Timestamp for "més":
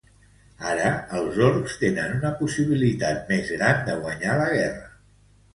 3.33-3.53